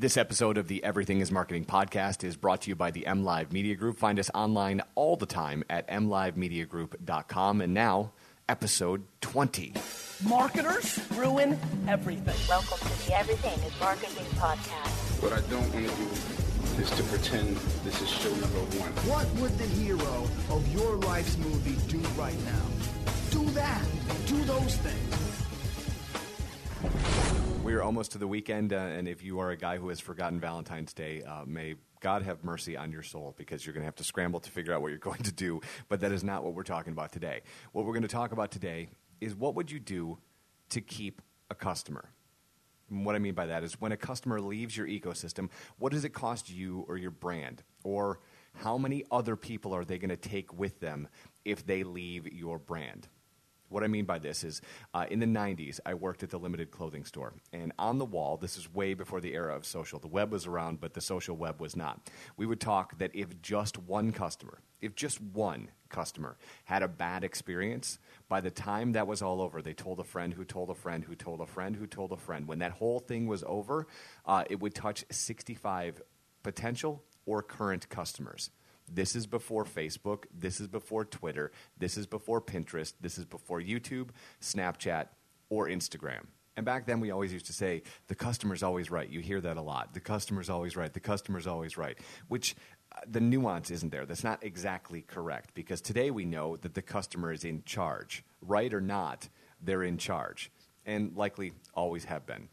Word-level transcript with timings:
This 0.00 0.16
episode 0.16 0.58
of 0.58 0.68
the 0.68 0.84
Everything 0.84 1.18
is 1.18 1.32
Marketing 1.32 1.64
podcast 1.64 2.22
is 2.22 2.36
brought 2.36 2.60
to 2.60 2.70
you 2.70 2.76
by 2.76 2.92
the 2.92 3.04
M 3.04 3.24
Live 3.24 3.52
Media 3.52 3.74
Group. 3.74 3.98
Find 3.98 4.20
us 4.20 4.30
online 4.32 4.80
all 4.94 5.16
the 5.16 5.26
time 5.26 5.64
at 5.68 5.88
mlivemediagroup.com. 5.88 7.60
And 7.60 7.74
now, 7.74 8.12
episode 8.48 9.02
20. 9.22 9.74
Marketers 10.24 11.00
ruin 11.16 11.58
everything. 11.88 12.36
Welcome 12.48 12.78
to 12.78 13.08
the 13.08 13.16
Everything 13.16 13.58
is 13.64 13.80
Marketing 13.80 14.24
podcast. 14.36 15.20
What 15.20 15.32
I 15.32 15.40
don't 15.50 15.68
want 15.74 15.88
to 15.88 15.96
do 15.96 16.80
is 16.80 16.90
to 16.90 17.02
pretend 17.02 17.56
this 17.82 18.00
is 18.00 18.08
show 18.08 18.30
number 18.30 18.78
one. 18.78 18.92
What 19.10 19.26
would 19.40 19.58
the 19.58 19.66
hero 19.66 20.28
of 20.50 20.72
your 20.72 20.94
life's 20.94 21.36
movie 21.38 21.74
do 21.88 21.98
right 22.10 22.38
now? 22.44 22.66
Do 23.30 23.44
that. 23.50 23.84
Do 24.26 24.44
those 24.44 24.76
things. 24.76 25.38
We're 27.68 27.82
almost 27.82 28.12
to 28.12 28.18
the 28.18 28.26
weekend, 28.26 28.72
uh, 28.72 28.76
and 28.76 29.06
if 29.06 29.22
you 29.22 29.40
are 29.40 29.50
a 29.50 29.56
guy 29.56 29.76
who 29.76 29.90
has 29.90 30.00
forgotten 30.00 30.40
Valentine's 30.40 30.94
Day, 30.94 31.22
uh, 31.22 31.44
may 31.44 31.74
God 32.00 32.22
have 32.22 32.42
mercy 32.42 32.78
on 32.78 32.90
your 32.90 33.02
soul 33.02 33.34
because 33.36 33.66
you're 33.66 33.74
going 33.74 33.82
to 33.82 33.86
have 33.86 33.96
to 33.96 34.04
scramble 34.04 34.40
to 34.40 34.50
figure 34.50 34.72
out 34.72 34.80
what 34.80 34.88
you're 34.88 34.96
going 34.98 35.22
to 35.24 35.32
do. 35.32 35.60
But 35.86 36.00
that 36.00 36.10
is 36.10 36.24
not 36.24 36.44
what 36.44 36.54
we're 36.54 36.62
talking 36.62 36.94
about 36.94 37.12
today. 37.12 37.42
What 37.72 37.84
we're 37.84 37.92
going 37.92 38.04
to 38.04 38.08
talk 38.08 38.32
about 38.32 38.50
today 38.50 38.88
is 39.20 39.34
what 39.34 39.54
would 39.54 39.70
you 39.70 39.80
do 39.80 40.16
to 40.70 40.80
keep 40.80 41.20
a 41.50 41.54
customer? 41.54 42.08
And 42.88 43.04
what 43.04 43.14
I 43.14 43.18
mean 43.18 43.34
by 43.34 43.44
that 43.44 43.62
is 43.62 43.78
when 43.78 43.92
a 43.92 43.98
customer 43.98 44.40
leaves 44.40 44.74
your 44.74 44.86
ecosystem, 44.86 45.50
what 45.78 45.92
does 45.92 46.06
it 46.06 46.14
cost 46.14 46.48
you 46.48 46.86
or 46.88 46.96
your 46.96 47.10
brand? 47.10 47.62
Or 47.84 48.20
how 48.54 48.78
many 48.78 49.04
other 49.10 49.36
people 49.36 49.74
are 49.74 49.84
they 49.84 49.98
going 49.98 50.08
to 50.08 50.16
take 50.16 50.58
with 50.58 50.80
them 50.80 51.06
if 51.44 51.66
they 51.66 51.82
leave 51.82 52.32
your 52.32 52.58
brand? 52.58 53.08
What 53.68 53.84
I 53.84 53.86
mean 53.86 54.04
by 54.04 54.18
this 54.18 54.44
is, 54.44 54.62
uh, 54.94 55.06
in 55.10 55.18
the 55.18 55.26
90s, 55.26 55.80
I 55.84 55.94
worked 55.94 56.22
at 56.22 56.30
the 56.30 56.38
limited 56.38 56.70
clothing 56.70 57.04
store. 57.04 57.34
And 57.52 57.72
on 57.78 57.98
the 57.98 58.04
wall, 58.04 58.36
this 58.36 58.56
is 58.56 58.72
way 58.72 58.94
before 58.94 59.20
the 59.20 59.34
era 59.34 59.54
of 59.54 59.66
social. 59.66 59.98
The 59.98 60.08
web 60.08 60.32
was 60.32 60.46
around, 60.46 60.80
but 60.80 60.94
the 60.94 61.00
social 61.00 61.36
web 61.36 61.60
was 61.60 61.76
not. 61.76 62.10
We 62.36 62.46
would 62.46 62.60
talk 62.60 62.98
that 62.98 63.10
if 63.14 63.40
just 63.42 63.78
one 63.78 64.12
customer, 64.12 64.60
if 64.80 64.94
just 64.94 65.20
one 65.20 65.70
customer 65.88 66.36
had 66.64 66.82
a 66.82 66.88
bad 66.88 67.24
experience, 67.24 67.98
by 68.28 68.40
the 68.40 68.50
time 68.50 68.92
that 68.92 69.06
was 69.06 69.22
all 69.22 69.42
over, 69.42 69.60
they 69.60 69.74
told 69.74 70.00
a 70.00 70.04
friend 70.04 70.32
who 70.34 70.44
told 70.44 70.70
a 70.70 70.74
friend 70.74 71.04
who 71.04 71.14
told 71.14 71.40
a 71.40 71.46
friend 71.46 71.76
who 71.76 71.86
told 71.86 72.12
a 72.12 72.16
friend. 72.16 72.46
When 72.46 72.60
that 72.60 72.72
whole 72.72 73.00
thing 73.00 73.26
was 73.26 73.44
over, 73.46 73.86
uh, 74.24 74.44
it 74.48 74.60
would 74.60 74.74
touch 74.74 75.04
65 75.10 76.02
potential 76.42 77.02
or 77.26 77.42
current 77.42 77.88
customers. 77.88 78.50
This 78.88 79.16
is 79.16 79.26
before 79.26 79.64
Facebook. 79.64 80.24
This 80.32 80.60
is 80.60 80.66
before 80.66 81.04
Twitter. 81.04 81.52
This 81.76 81.96
is 81.96 82.06
before 82.06 82.40
Pinterest. 82.40 82.94
This 83.00 83.18
is 83.18 83.24
before 83.24 83.60
YouTube, 83.60 84.10
Snapchat, 84.40 85.08
or 85.50 85.68
Instagram. 85.68 86.26
And 86.56 86.66
back 86.66 86.86
then, 86.86 86.98
we 86.98 87.12
always 87.12 87.32
used 87.32 87.46
to 87.46 87.52
say, 87.52 87.82
the 88.08 88.16
customer's 88.16 88.64
always 88.64 88.90
right. 88.90 89.08
You 89.08 89.20
hear 89.20 89.40
that 89.40 89.56
a 89.56 89.62
lot. 89.62 89.94
The 89.94 90.00
customer's 90.00 90.50
always 90.50 90.76
right. 90.76 90.92
The 90.92 90.98
customer's 90.98 91.46
always 91.46 91.78
right. 91.78 91.96
Which 92.26 92.56
uh, 92.90 93.00
the 93.08 93.20
nuance 93.20 93.70
isn't 93.70 93.92
there. 93.92 94.04
That's 94.06 94.24
not 94.24 94.42
exactly 94.42 95.02
correct 95.02 95.54
because 95.54 95.80
today 95.80 96.10
we 96.10 96.24
know 96.24 96.56
that 96.56 96.74
the 96.74 96.82
customer 96.82 97.30
is 97.30 97.44
in 97.44 97.62
charge. 97.62 98.24
Right 98.42 98.74
or 98.74 98.80
not, 98.80 99.28
they're 99.62 99.84
in 99.84 99.98
charge. 99.98 100.50
And 100.84 101.14
likely 101.16 101.52
always 101.74 102.06
have 102.06 102.26
been. 102.26 102.48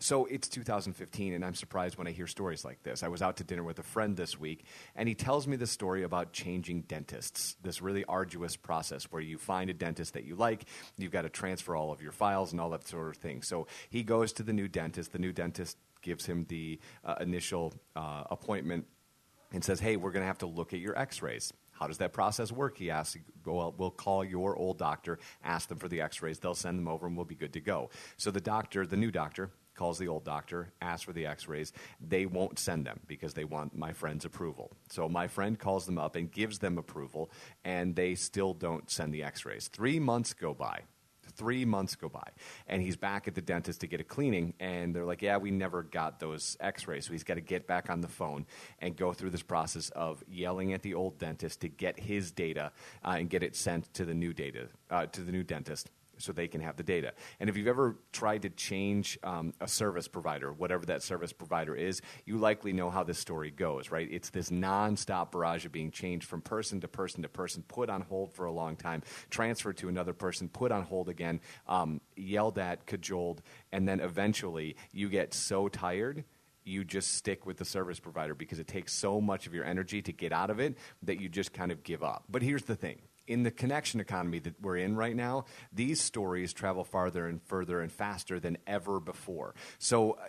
So 0.00 0.26
it's 0.26 0.46
2015, 0.48 1.34
and 1.34 1.44
I'm 1.44 1.56
surprised 1.56 1.98
when 1.98 2.06
I 2.06 2.12
hear 2.12 2.28
stories 2.28 2.64
like 2.64 2.84
this. 2.84 3.02
I 3.02 3.08
was 3.08 3.20
out 3.20 3.36
to 3.38 3.44
dinner 3.44 3.64
with 3.64 3.80
a 3.80 3.82
friend 3.82 4.16
this 4.16 4.38
week, 4.38 4.64
and 4.94 5.08
he 5.08 5.14
tells 5.16 5.48
me 5.48 5.56
the 5.56 5.66
story 5.66 6.04
about 6.04 6.32
changing 6.32 6.82
dentists. 6.82 7.56
This 7.64 7.82
really 7.82 8.04
arduous 8.04 8.54
process 8.54 9.10
where 9.10 9.20
you 9.20 9.38
find 9.38 9.70
a 9.70 9.74
dentist 9.74 10.14
that 10.14 10.22
you 10.22 10.36
like, 10.36 10.66
you've 10.98 11.10
got 11.10 11.22
to 11.22 11.28
transfer 11.28 11.74
all 11.74 11.90
of 11.90 12.00
your 12.00 12.12
files 12.12 12.52
and 12.52 12.60
all 12.60 12.70
that 12.70 12.86
sort 12.86 13.08
of 13.08 13.16
thing. 13.16 13.42
So 13.42 13.66
he 13.90 14.04
goes 14.04 14.32
to 14.34 14.44
the 14.44 14.52
new 14.52 14.68
dentist. 14.68 15.10
The 15.10 15.18
new 15.18 15.32
dentist 15.32 15.76
gives 16.00 16.24
him 16.24 16.46
the 16.48 16.78
uh, 17.04 17.16
initial 17.20 17.74
uh, 17.96 18.22
appointment 18.30 18.86
and 19.52 19.64
says, 19.64 19.80
Hey, 19.80 19.96
we're 19.96 20.12
going 20.12 20.22
to 20.22 20.28
have 20.28 20.38
to 20.38 20.46
look 20.46 20.72
at 20.72 20.78
your 20.78 20.96
x 20.96 21.22
rays. 21.22 21.52
How 21.72 21.88
does 21.88 21.98
that 21.98 22.12
process 22.12 22.50
work? 22.50 22.76
He 22.76 22.90
asks, 22.90 23.16
well, 23.44 23.72
we'll 23.76 23.92
call 23.92 24.24
your 24.24 24.56
old 24.56 24.78
doctor, 24.78 25.18
ask 25.44 25.68
them 25.68 25.78
for 25.78 25.88
the 25.88 26.00
x 26.00 26.22
rays, 26.22 26.38
they'll 26.38 26.54
send 26.54 26.78
them 26.78 26.88
over, 26.88 27.06
and 27.06 27.16
we'll 27.16 27.24
be 27.24 27.36
good 27.36 27.52
to 27.52 27.60
go. 27.60 27.90
So 28.16 28.32
the 28.32 28.40
doctor, 28.40 28.84
the 28.84 28.96
new 28.96 29.12
doctor, 29.12 29.50
calls 29.78 29.96
the 29.96 30.08
old 30.08 30.24
doctor, 30.24 30.72
asks 30.82 31.04
for 31.04 31.12
the 31.12 31.24
x 31.24 31.46
rays. 31.46 31.72
They 32.00 32.26
won't 32.26 32.58
send 32.58 32.84
them 32.84 32.98
because 33.06 33.34
they 33.34 33.44
want 33.44 33.76
my 33.76 33.92
friend's 33.92 34.24
approval. 34.24 34.72
So 34.90 35.08
my 35.08 35.28
friend 35.28 35.56
calls 35.56 35.86
them 35.86 35.98
up 35.98 36.16
and 36.16 36.30
gives 36.30 36.58
them 36.58 36.78
approval, 36.78 37.30
and 37.64 37.94
they 37.94 38.16
still 38.16 38.54
don't 38.54 38.90
send 38.90 39.14
the 39.14 39.22
x 39.22 39.46
rays. 39.46 39.68
Three 39.68 40.00
months 40.00 40.32
go 40.32 40.52
by. 40.52 40.80
Three 41.36 41.64
months 41.64 41.94
go 41.94 42.08
by, 42.08 42.28
and 42.66 42.82
he's 42.82 42.96
back 42.96 43.28
at 43.28 43.36
the 43.36 43.40
dentist 43.40 43.82
to 43.82 43.86
get 43.86 44.00
a 44.00 44.04
cleaning, 44.04 44.54
and 44.58 44.92
they're 44.92 45.04
like, 45.04 45.22
"Yeah, 45.22 45.36
we 45.36 45.52
never 45.52 45.84
got 45.84 46.18
those 46.18 46.56
X-rays." 46.58 47.06
So 47.06 47.12
he's 47.12 47.22
got 47.22 47.34
to 47.34 47.40
get 47.40 47.68
back 47.68 47.90
on 47.90 48.00
the 48.00 48.08
phone 48.08 48.44
and 48.80 48.96
go 48.96 49.12
through 49.12 49.30
this 49.30 49.42
process 49.42 49.90
of 49.90 50.24
yelling 50.26 50.72
at 50.72 50.82
the 50.82 50.94
old 50.94 51.18
dentist 51.18 51.60
to 51.60 51.68
get 51.68 52.00
his 52.00 52.32
data 52.32 52.72
uh, 53.04 53.16
and 53.18 53.30
get 53.30 53.44
it 53.44 53.54
sent 53.54 53.92
to 53.94 54.04
the 54.04 54.14
new 54.14 54.32
data 54.32 54.68
uh, 54.90 55.06
to 55.06 55.20
the 55.20 55.30
new 55.30 55.44
dentist 55.44 55.90
so 56.18 56.32
they 56.32 56.48
can 56.48 56.60
have 56.60 56.76
the 56.76 56.82
data. 56.82 57.12
And 57.40 57.48
if 57.48 57.56
you've 57.56 57.66
ever 57.66 57.96
tried 58.12 58.42
to 58.42 58.50
change 58.50 59.18
um, 59.22 59.54
a 59.60 59.68
service 59.68 60.08
provider, 60.08 60.52
whatever 60.52 60.84
that 60.86 61.02
service 61.02 61.32
provider 61.32 61.74
is, 61.74 62.02
you 62.24 62.38
likely 62.38 62.72
know 62.72 62.90
how 62.90 63.04
this 63.04 63.18
story 63.18 63.50
goes, 63.50 63.90
right? 63.90 64.08
It's 64.10 64.30
this 64.30 64.50
nonstop 64.50 65.32
barrage 65.32 65.64
of 65.64 65.72
being 65.72 65.90
changed 65.90 66.26
from 66.26 66.42
person 66.42 66.80
to 66.80 66.88
person 66.88 67.22
to 67.22 67.28
person, 67.28 67.64
put 67.66 67.90
on 67.90 68.02
hold 68.02 68.32
for 68.32 68.46
a 68.46 68.52
long 68.52 68.76
time, 68.76 69.02
transferred 69.30 69.76
to 69.78 69.88
another 69.88 70.12
person, 70.12 70.48
put 70.48 70.72
on 70.72 70.82
hold 70.82 71.08
again, 71.08 71.40
um, 71.66 72.00
yelled 72.16 72.58
at, 72.58 72.86
cajoled, 72.86 73.42
and 73.72 73.88
then 73.88 74.00
eventually 74.00 74.76
you 74.92 75.08
get 75.08 75.34
so 75.34 75.68
tired 75.68 76.24
you 76.68 76.84
just 76.84 77.14
stick 77.14 77.46
with 77.46 77.56
the 77.56 77.64
service 77.64 77.98
provider 77.98 78.34
because 78.34 78.58
it 78.58 78.68
takes 78.68 78.92
so 78.92 79.20
much 79.20 79.46
of 79.46 79.54
your 79.54 79.64
energy 79.64 80.02
to 80.02 80.12
get 80.12 80.32
out 80.32 80.50
of 80.50 80.60
it 80.60 80.76
that 81.02 81.20
you 81.20 81.28
just 81.28 81.52
kind 81.52 81.72
of 81.72 81.82
give 81.82 82.02
up. 82.02 82.24
But 82.28 82.42
here's 82.42 82.64
the 82.64 82.76
thing 82.76 83.00
in 83.28 83.42
the 83.42 83.50
connection 83.50 84.00
economy 84.00 84.38
that 84.40 84.60
we're 84.60 84.78
in 84.78 84.96
right 84.96 85.14
now, 85.14 85.44
these 85.72 86.00
stories 86.00 86.52
travel 86.52 86.82
farther 86.82 87.26
and 87.26 87.42
further 87.42 87.80
and 87.80 87.92
faster 87.92 88.40
than 88.40 88.58
ever 88.66 88.98
before. 88.98 89.54
So, 89.78 90.12
uh, 90.12 90.26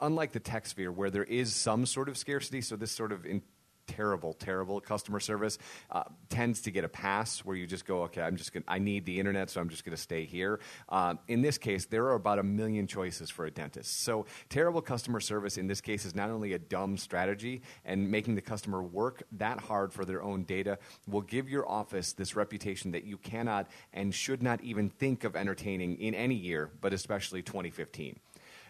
unlike 0.00 0.32
the 0.32 0.40
tech 0.40 0.66
sphere, 0.66 0.92
where 0.92 1.10
there 1.10 1.24
is 1.24 1.54
some 1.54 1.84
sort 1.84 2.08
of 2.08 2.16
scarcity, 2.16 2.60
so 2.60 2.76
this 2.76 2.92
sort 2.92 3.12
of 3.12 3.26
in 3.26 3.42
terrible, 3.86 4.32
terrible 4.34 4.80
customer 4.80 5.20
service 5.20 5.58
uh, 5.90 6.04
tends 6.28 6.60
to 6.62 6.70
get 6.70 6.84
a 6.84 6.88
pass 6.88 7.40
where 7.40 7.56
you 7.56 7.66
just 7.66 7.86
go, 7.86 8.02
okay, 8.04 8.22
I'm 8.22 8.36
just 8.36 8.52
going 8.52 8.64
I 8.68 8.78
need 8.78 9.04
the 9.04 9.18
internet, 9.18 9.50
so 9.50 9.60
I'm 9.60 9.68
just 9.68 9.84
going 9.84 9.96
to 9.96 10.02
stay 10.02 10.24
here. 10.24 10.60
Uh, 10.88 11.14
in 11.28 11.42
this 11.42 11.58
case, 11.58 11.86
there 11.86 12.04
are 12.04 12.14
about 12.14 12.38
a 12.38 12.42
million 12.42 12.86
choices 12.86 13.30
for 13.30 13.46
a 13.46 13.50
dentist. 13.50 14.02
So 14.02 14.26
terrible 14.48 14.82
customer 14.82 15.20
service 15.20 15.56
in 15.56 15.66
this 15.66 15.80
case 15.80 16.04
is 16.04 16.14
not 16.14 16.30
only 16.30 16.52
a 16.52 16.58
dumb 16.58 16.96
strategy, 16.96 17.62
and 17.84 18.10
making 18.10 18.34
the 18.34 18.40
customer 18.40 18.82
work 18.82 19.22
that 19.32 19.60
hard 19.60 19.92
for 19.92 20.04
their 20.04 20.22
own 20.22 20.44
data 20.44 20.78
will 21.06 21.22
give 21.22 21.48
your 21.48 21.68
office 21.68 22.12
this 22.12 22.36
reputation 22.36 22.90
that 22.92 23.04
you 23.04 23.16
cannot 23.16 23.68
and 23.92 24.14
should 24.14 24.42
not 24.42 24.60
even 24.62 24.88
think 24.90 25.24
of 25.24 25.36
entertaining 25.36 25.96
in 26.00 26.14
any 26.14 26.34
year, 26.34 26.70
but 26.80 26.92
especially 26.92 27.42
2015 27.42 28.18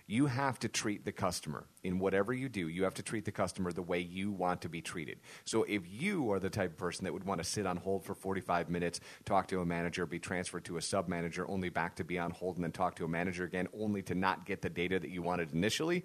you 0.06 0.26
have 0.26 0.58
to 0.60 0.68
treat 0.68 1.04
the 1.04 1.12
customer. 1.12 1.66
In 1.82 1.98
whatever 1.98 2.32
you 2.32 2.48
do 2.48 2.68
you 2.68 2.84
have 2.84 2.94
to 2.94 3.02
treat 3.02 3.24
the 3.24 3.32
customer 3.32 3.72
the 3.72 3.82
way 3.82 4.00
you 4.00 4.30
want 4.30 4.62
to 4.62 4.68
be 4.68 4.80
treated. 4.80 5.18
So 5.44 5.64
if 5.64 5.82
you 5.86 6.30
are 6.32 6.38
the 6.38 6.50
type 6.50 6.72
of 6.72 6.76
person 6.76 7.04
that 7.04 7.12
would 7.12 7.24
want 7.24 7.38
to 7.42 7.44
sit 7.44 7.66
on 7.66 7.76
hold 7.76 8.04
for 8.04 8.14
45 8.14 8.70
minutes 8.70 9.00
talk 9.24 9.48
to 9.48 9.60
a 9.60 9.66
manager 9.66 10.06
be 10.06 10.18
transferred 10.18 10.64
to 10.66 10.76
a 10.76 10.82
sub 10.82 11.08
manager 11.08 11.48
only 11.48 11.68
back 11.68 11.96
to 11.96 12.04
be 12.04 12.18
on 12.18 12.30
hold 12.30 12.56
and 12.56 12.64
then 12.64 12.72
talk 12.72 12.96
to 12.96 13.04
a 13.04 13.08
manager 13.08 13.44
again 13.44 13.68
only 13.78 14.02
to 14.02 14.14
not 14.14 14.46
get 14.46 14.62
the 14.62 14.70
data 14.70 14.98
that 14.98 15.10
you 15.10 15.22
wanted 15.22 15.52
initially 15.52 16.04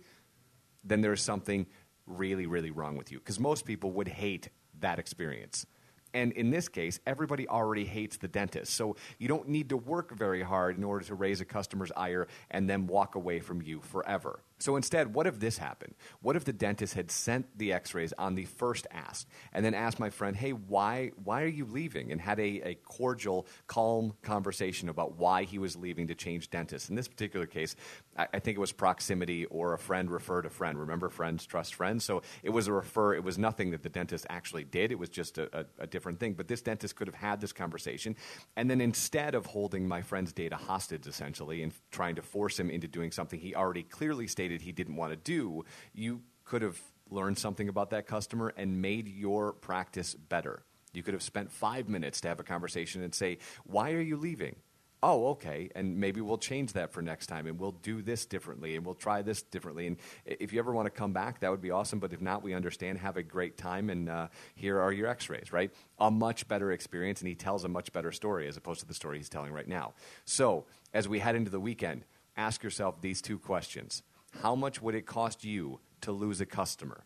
then 0.83 1.01
there's 1.01 1.21
something 1.21 1.67
really 2.07 2.47
really 2.47 2.71
wrong 2.71 2.97
with 2.97 3.11
you. 3.11 3.19
Because 3.19 3.39
most 3.39 3.65
people 3.65 3.91
would 3.91 4.07
hate 4.07 4.49
that 4.79 4.99
experience 4.99 5.65
and 6.13 6.31
in 6.33 6.49
this 6.49 6.67
case, 6.67 6.99
everybody 7.05 7.47
already 7.47 7.85
hates 7.85 8.17
the 8.17 8.27
dentist. 8.27 8.73
So 8.73 8.95
you 9.17 9.27
don't 9.27 9.47
need 9.47 9.69
to 9.69 9.77
work 9.77 10.15
very 10.15 10.41
hard 10.41 10.77
in 10.77 10.83
order 10.83 11.05
to 11.05 11.15
raise 11.15 11.41
a 11.41 11.45
customer's 11.45 11.91
ire 11.95 12.27
and 12.49 12.69
then 12.69 12.87
walk 12.87 13.15
away 13.15 13.39
from 13.39 13.61
you 13.61 13.81
forever. 13.81 14.39
So 14.59 14.75
instead, 14.75 15.15
what 15.15 15.25
if 15.25 15.39
this 15.39 15.57
happened? 15.57 15.95
What 16.21 16.35
if 16.35 16.45
the 16.45 16.53
dentist 16.53 16.93
had 16.93 17.09
sent 17.09 17.57
the 17.57 17.73
x 17.73 17.95
rays 17.95 18.13
on 18.17 18.35
the 18.35 18.45
first 18.45 18.85
ask 18.91 19.27
and 19.53 19.65
then 19.65 19.73
asked 19.73 19.99
my 19.99 20.11
friend, 20.11 20.35
hey, 20.35 20.51
why, 20.51 21.13
why 21.23 21.41
are 21.41 21.47
you 21.47 21.65
leaving? 21.65 22.11
And 22.11 22.21
had 22.21 22.39
a, 22.39 22.69
a 22.69 22.75
cordial, 22.75 23.47
calm 23.65 24.13
conversation 24.21 24.87
about 24.87 25.17
why 25.17 25.45
he 25.45 25.57
was 25.57 25.75
leaving 25.75 26.07
to 26.07 26.15
change 26.15 26.51
dentists. 26.51 26.89
In 26.89 26.95
this 26.95 27.07
particular 27.07 27.47
case, 27.47 27.75
I, 28.15 28.27
I 28.35 28.39
think 28.39 28.55
it 28.55 28.61
was 28.61 28.71
proximity 28.71 29.45
or 29.45 29.73
a 29.73 29.79
friend 29.79 30.11
referred 30.11 30.45
a 30.45 30.51
friend. 30.51 30.77
Remember, 30.77 31.09
friends 31.09 31.45
trust 31.47 31.73
friends? 31.73 32.05
So 32.05 32.21
it 32.43 32.51
was 32.51 32.67
a 32.67 32.73
refer, 32.73 33.15
it 33.15 33.23
was 33.23 33.39
nothing 33.39 33.71
that 33.71 33.81
the 33.81 33.89
dentist 33.89 34.27
actually 34.29 34.63
did, 34.63 34.91
it 34.91 34.99
was 34.99 35.09
just 35.09 35.39
a, 35.39 35.61
a, 35.61 35.65
a 35.79 35.87
different 35.87 36.00
thing. 36.01 36.33
But 36.33 36.47
this 36.47 36.61
dentist 36.61 36.95
could 36.95 37.07
have 37.07 37.15
had 37.15 37.41
this 37.41 37.53
conversation. 37.53 38.15
And 38.55 38.69
then 38.69 38.81
instead 38.81 39.35
of 39.35 39.45
holding 39.45 39.87
my 39.87 40.01
friend's 40.01 40.33
data 40.33 40.55
hostage, 40.55 41.07
essentially, 41.07 41.63
and 41.63 41.73
trying 41.91 42.15
to 42.15 42.21
force 42.21 42.59
him 42.59 42.69
into 42.69 42.87
doing 42.87 43.11
something 43.11 43.39
he 43.39 43.55
already 43.55 43.83
clearly 43.83 44.27
stated 44.27 44.61
he 44.61 44.71
didn't 44.71 44.95
want 44.95 45.11
to 45.11 45.17
do, 45.17 45.63
you 45.93 46.21
could 46.43 46.61
have 46.61 46.79
learned 47.09 47.37
something 47.37 47.69
about 47.69 47.89
that 47.91 48.07
customer 48.07 48.53
and 48.57 48.81
made 48.81 49.07
your 49.07 49.53
practice 49.53 50.15
better. 50.15 50.63
You 50.93 51.03
could 51.03 51.13
have 51.13 51.23
spent 51.23 51.51
five 51.51 51.87
minutes 51.87 52.21
to 52.21 52.27
have 52.27 52.39
a 52.39 52.43
conversation 52.43 53.01
and 53.03 53.13
say, 53.13 53.37
Why 53.63 53.91
are 53.91 54.01
you 54.01 54.17
leaving? 54.17 54.55
Oh, 55.03 55.29
okay, 55.29 55.69
and 55.75 55.97
maybe 55.97 56.21
we'll 56.21 56.37
change 56.37 56.73
that 56.73 56.91
for 56.91 57.01
next 57.01 57.27
time, 57.27 57.47
and 57.47 57.59
we'll 57.59 57.71
do 57.71 58.01
this 58.01 58.25
differently, 58.25 58.75
and 58.75 58.85
we'll 58.85 58.95
try 58.95 59.21
this 59.21 59.41
differently. 59.41 59.87
And 59.87 59.97
if 60.25 60.53
you 60.53 60.59
ever 60.59 60.71
want 60.73 60.85
to 60.85 60.91
come 60.91 61.11
back, 61.11 61.39
that 61.39 61.49
would 61.49 61.61
be 61.61 61.71
awesome. 61.71 61.99
But 61.99 62.13
if 62.13 62.21
not, 62.21 62.43
we 62.43 62.53
understand. 62.53 62.99
Have 62.99 63.17
a 63.17 63.23
great 63.23 63.57
time, 63.57 63.89
and 63.89 64.09
uh, 64.09 64.27
here 64.55 64.79
are 64.79 64.91
your 64.91 65.07
X-rays. 65.07 65.51
Right, 65.51 65.71
a 65.99 66.11
much 66.11 66.47
better 66.47 66.71
experience, 66.71 67.21
and 67.21 67.27
he 67.27 67.35
tells 67.35 67.63
a 67.63 67.69
much 67.69 67.91
better 67.91 68.11
story 68.11 68.47
as 68.47 68.57
opposed 68.57 68.81
to 68.81 68.87
the 68.87 68.93
story 68.93 69.17
he's 69.17 69.29
telling 69.29 69.51
right 69.51 69.67
now. 69.67 69.93
So 70.25 70.65
as 70.93 71.07
we 71.07 71.19
head 71.19 71.35
into 71.35 71.51
the 71.51 71.59
weekend, 71.59 72.05
ask 72.37 72.63
yourself 72.63 73.01
these 73.01 73.21
two 73.21 73.39
questions: 73.39 74.03
How 74.41 74.55
much 74.55 74.81
would 74.81 74.95
it 74.95 75.05
cost 75.05 75.43
you 75.43 75.79
to 76.01 76.11
lose 76.11 76.41
a 76.41 76.45
customer? 76.45 77.05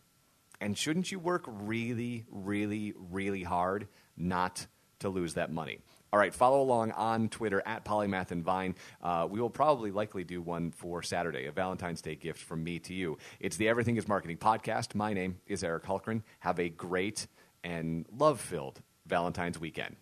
And 0.60 0.76
shouldn't 0.76 1.12
you 1.12 1.18
work 1.18 1.44
really, 1.46 2.24
really, 2.30 2.94
really 3.10 3.42
hard 3.42 3.88
not 4.16 4.66
to 5.00 5.08
lose 5.08 5.34
that 5.34 5.52
money? 5.52 5.80
All 6.12 6.20
right, 6.20 6.32
follow 6.32 6.62
along 6.62 6.92
on 6.92 7.28
Twitter 7.28 7.62
at 7.66 7.84
Polymath 7.84 8.30
and 8.30 8.44
Vine. 8.44 8.76
Uh, 9.02 9.26
we 9.28 9.40
will 9.40 9.50
probably 9.50 9.90
likely 9.90 10.22
do 10.22 10.40
one 10.40 10.70
for 10.70 11.02
Saturday, 11.02 11.46
a 11.46 11.52
Valentine's 11.52 12.00
Day 12.00 12.14
gift 12.14 12.40
from 12.40 12.62
me 12.62 12.78
to 12.80 12.94
you. 12.94 13.18
It's 13.40 13.56
the 13.56 13.68
Everything 13.68 13.96
is 13.96 14.06
Marketing 14.06 14.36
podcast. 14.36 14.94
My 14.94 15.12
name 15.12 15.38
is 15.46 15.64
Eric 15.64 15.84
Hulkran. 15.84 16.22
Have 16.40 16.60
a 16.60 16.68
great 16.68 17.26
and 17.64 18.06
love 18.16 18.40
filled 18.40 18.80
Valentine's 19.06 19.58
weekend. 19.58 19.96